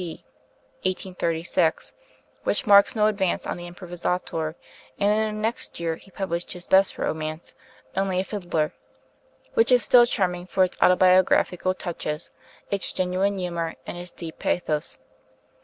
T.' 0.01 0.23
(1836), 0.81 1.93
which 2.43 2.65
marks 2.65 2.95
no 2.95 3.05
advance 3.05 3.45
on 3.45 3.55
the 3.55 3.67
'Improvisatore'; 3.69 4.55
and 4.99 5.13
in 5.29 5.35
the 5.35 5.39
next 5.39 5.79
year 5.79 5.95
he 5.95 6.09
published 6.09 6.53
his 6.53 6.65
best 6.65 6.97
romance, 6.97 7.53
'Only 7.95 8.19
a 8.19 8.23
Fiddler,' 8.23 8.73
which 9.53 9.71
is 9.71 9.83
still 9.83 10.07
charming 10.07 10.47
for 10.47 10.63
its 10.63 10.81
autobiographical 10.81 11.75
touches, 11.75 12.31
its 12.71 12.91
genuine 12.91 13.37
humor, 13.37 13.75
and 13.85 13.95
its 13.95 14.09
deep 14.09 14.39
pathos. 14.39 14.97